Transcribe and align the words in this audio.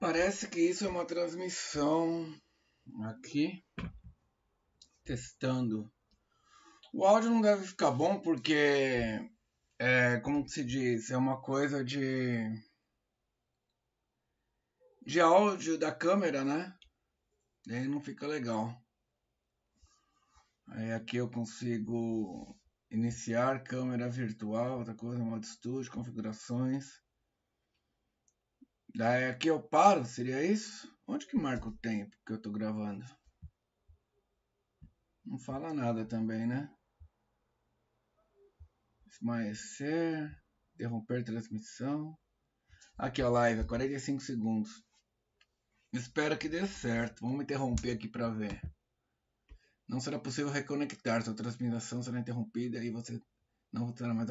Parece 0.00 0.48
que 0.48 0.58
isso 0.58 0.86
é 0.86 0.88
uma 0.88 1.06
transmissão 1.06 2.34
aqui, 3.04 3.62
testando. 5.04 5.92
O 6.90 7.04
áudio 7.04 7.28
não 7.28 7.42
deve 7.42 7.66
ficar 7.66 7.90
bom 7.90 8.18
porque, 8.18 9.20
é, 9.78 10.18
como 10.20 10.48
se 10.48 10.64
diz, 10.64 11.10
é 11.10 11.18
uma 11.18 11.42
coisa 11.42 11.84
de 11.84 12.48
de 15.04 15.20
áudio 15.20 15.76
da 15.76 15.94
câmera, 15.94 16.42
né? 16.42 16.74
E 17.66 17.74
aí 17.74 17.86
não 17.86 18.00
fica 18.00 18.26
legal. 18.26 18.74
Aí 20.68 20.92
aqui 20.92 21.18
eu 21.18 21.30
consigo 21.30 22.58
iniciar 22.90 23.62
câmera 23.64 24.08
virtual, 24.08 24.78
outra 24.78 24.94
coisa, 24.94 25.22
modo 25.22 25.44
estúdio, 25.44 25.92
configurações. 25.92 26.86
Daí 29.00 29.30
aqui 29.30 29.48
eu 29.48 29.58
paro, 29.62 30.04
seria 30.04 30.44
isso? 30.44 30.94
Onde 31.06 31.26
que 31.26 31.34
marca 31.34 31.66
o 31.66 31.78
tempo 31.78 32.14
que 32.26 32.34
eu 32.34 32.38
tô 32.38 32.50
gravando? 32.50 33.02
Não 35.24 35.38
fala 35.38 35.72
nada 35.72 36.04
também, 36.04 36.46
né? 36.46 36.70
Esmaecer, 39.06 40.30
interromper 40.74 41.24
transmissão. 41.24 42.14
Aqui 42.98 43.22
a 43.22 43.30
live, 43.30 43.66
45 43.66 44.20
segundos. 44.20 44.84
Espero 45.94 46.36
que 46.36 46.46
dê 46.46 46.66
certo. 46.66 47.22
Vamos 47.22 47.44
interromper 47.44 47.92
aqui 47.92 48.06
para 48.06 48.28
ver. 48.28 48.60
Não 49.88 49.98
será 49.98 50.18
possível 50.18 50.52
reconectar. 50.52 51.24
Sua 51.24 51.32
transmissão 51.32 52.02
será 52.02 52.20
interrompida 52.20 52.84
e 52.84 52.90
você 52.90 53.18
não 53.72 53.94
terá 53.94 54.12
mais 54.12 54.28